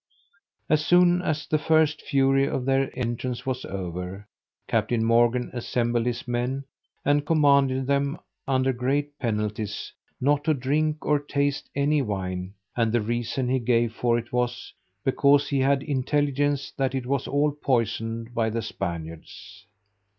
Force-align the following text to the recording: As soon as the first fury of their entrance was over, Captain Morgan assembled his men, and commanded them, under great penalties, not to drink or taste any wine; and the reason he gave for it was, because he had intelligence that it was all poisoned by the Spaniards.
As 0.67 0.83
soon 0.83 1.21
as 1.21 1.45
the 1.45 1.59
first 1.59 2.01
fury 2.01 2.47
of 2.49 2.65
their 2.65 2.89
entrance 2.97 3.45
was 3.45 3.63
over, 3.65 4.27
Captain 4.67 5.05
Morgan 5.05 5.51
assembled 5.53 6.07
his 6.07 6.27
men, 6.27 6.63
and 7.05 7.23
commanded 7.23 7.85
them, 7.85 8.17
under 8.47 8.73
great 8.73 9.19
penalties, 9.19 9.93
not 10.19 10.43
to 10.45 10.55
drink 10.55 11.05
or 11.05 11.19
taste 11.19 11.69
any 11.75 12.01
wine; 12.01 12.55
and 12.75 12.91
the 12.91 13.01
reason 13.01 13.47
he 13.47 13.59
gave 13.59 13.93
for 13.93 14.17
it 14.17 14.33
was, 14.33 14.73
because 15.03 15.47
he 15.49 15.59
had 15.59 15.83
intelligence 15.83 16.71
that 16.77 16.95
it 16.95 17.05
was 17.05 17.27
all 17.27 17.51
poisoned 17.51 18.33
by 18.33 18.49
the 18.49 18.63
Spaniards. 18.63 19.67